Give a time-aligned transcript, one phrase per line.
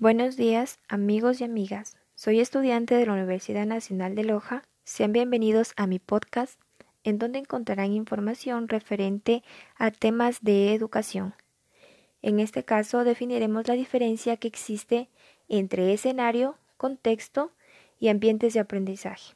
[0.00, 1.96] Buenos días, amigos y amigas.
[2.14, 4.62] Soy estudiante de la Universidad Nacional de Loja.
[4.84, 6.60] Sean bienvenidos a mi podcast,
[7.02, 9.42] en donde encontrarán información referente
[9.76, 11.34] a temas de educación.
[12.22, 15.08] En este caso, definiremos la diferencia que existe
[15.48, 17.50] entre escenario, contexto
[17.98, 19.34] y ambientes de aprendizaje.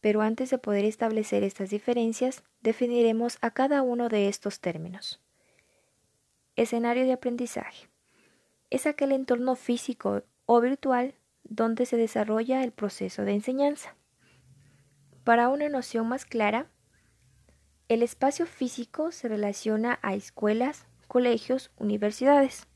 [0.00, 5.20] Pero antes de poder establecer estas diferencias, definiremos a cada uno de estos términos.
[6.56, 7.88] Escenario de aprendizaje
[8.74, 13.94] es aquel entorno físico o virtual donde se desarrolla el proceso de enseñanza.
[15.22, 16.66] Para una noción más clara,
[17.88, 22.66] el espacio físico se relaciona a escuelas, colegios, universidades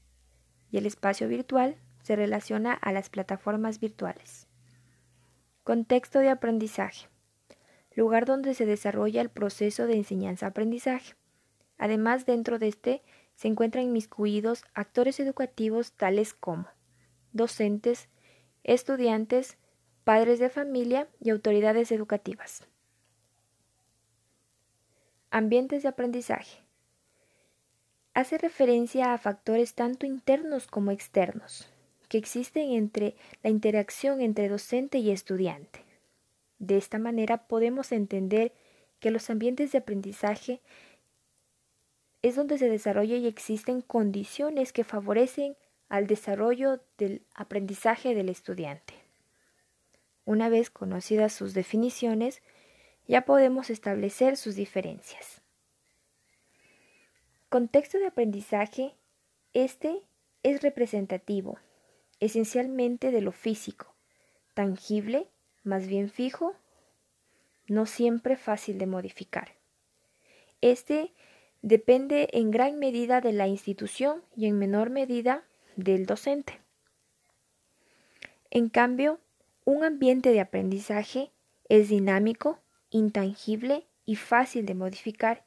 [0.71, 4.47] y el espacio virtual se relaciona a las plataformas virtuales.
[5.65, 7.09] Contexto de aprendizaje.
[7.93, 11.17] Lugar donde se desarrolla el proceso de enseñanza-aprendizaje.
[11.77, 13.03] Además, dentro de este
[13.39, 16.67] se encuentran inmiscuidos actores educativos tales como
[17.33, 18.09] docentes,
[18.65, 19.59] estudiantes,
[20.03, 22.67] padres de familia y autoridades educativas.
[25.31, 26.59] Ambientes de aprendizaje.
[28.13, 31.69] Hace referencia a factores tanto internos como externos
[32.09, 35.85] que existen entre la interacción entre docente y estudiante.
[36.59, 38.53] De esta manera podemos entender
[38.99, 40.61] que los ambientes de aprendizaje
[42.23, 45.57] es donde se desarrolla y existen condiciones que favorecen
[45.89, 48.95] al desarrollo del aprendizaje del estudiante.
[50.25, 52.43] Una vez conocidas sus definiciones,
[53.07, 55.41] ya podemos establecer sus diferencias.
[57.49, 58.95] Contexto de aprendizaje.
[59.55, 60.03] Este
[60.43, 61.59] es representativo,
[62.21, 63.95] esencialmente de lo físico,
[64.53, 65.27] tangible,
[65.65, 66.55] más bien fijo,
[67.67, 69.55] no siempre fácil de modificar.
[70.61, 71.15] Este
[71.63, 75.45] depende en gran medida de la institución y en menor medida
[75.77, 76.61] del docente.
[78.51, 79.21] En cambio,
[79.65, 81.31] un ambiente de aprendizaje
[81.69, 82.59] es dinámico,
[82.91, 85.45] intangible y fácil de modificar,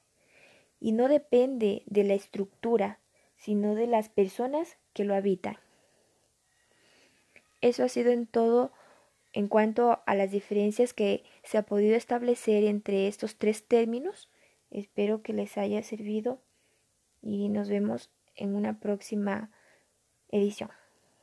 [0.79, 2.99] y no depende de la estructura,
[3.37, 5.57] sino de las personas que lo habitan.
[7.61, 8.71] Eso ha sido en todo
[9.33, 14.30] en cuanto a las diferencias que se ha podido establecer entre estos tres términos
[14.71, 16.41] Espero que les haya servido
[17.21, 19.51] y nos vemos en una próxima
[20.29, 20.71] edición.